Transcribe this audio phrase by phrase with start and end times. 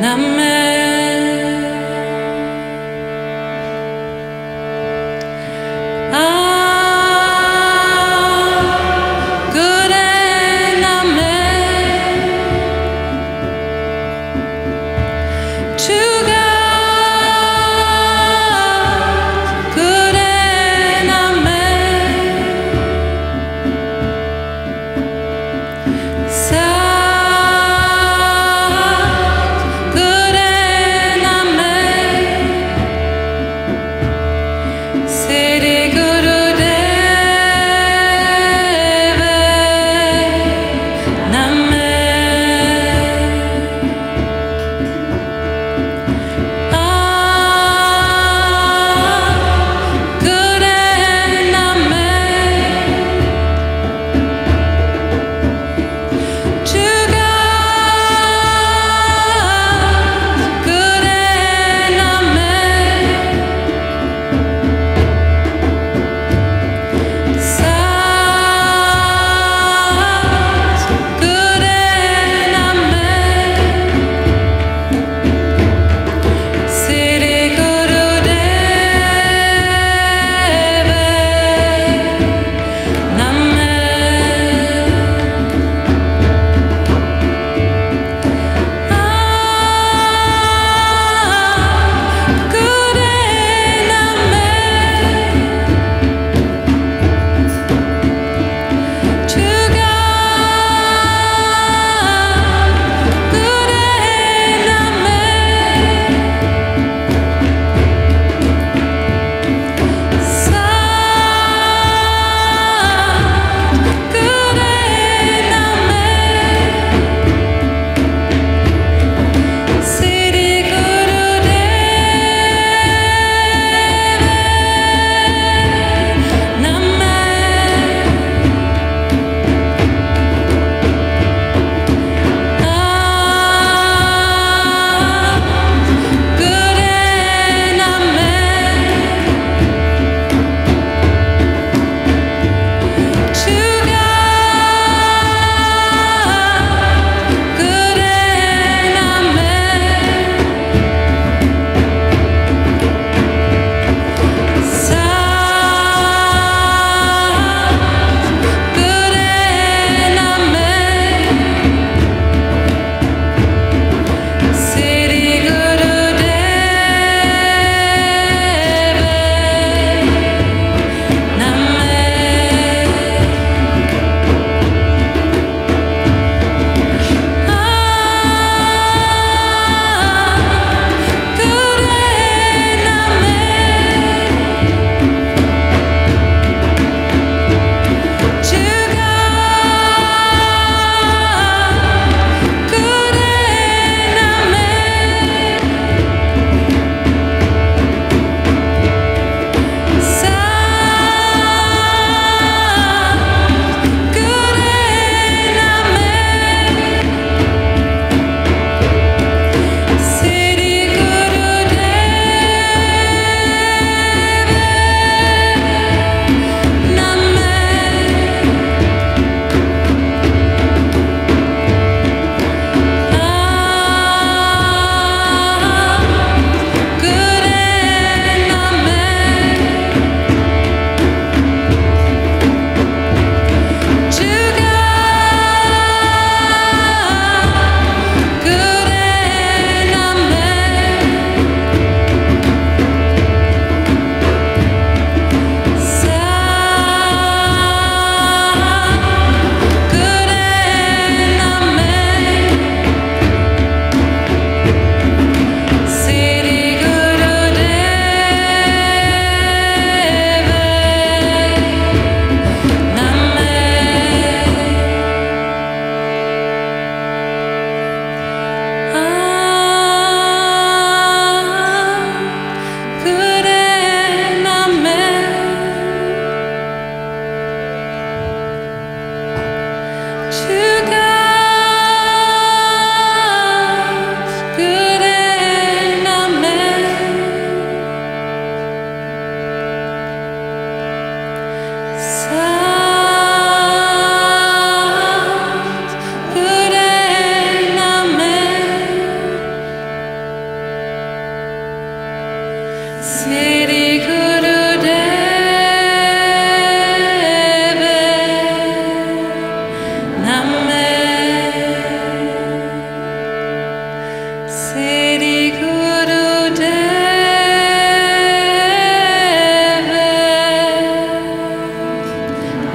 [0.00, 0.89] Name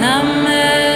[0.00, 0.89] Namaste.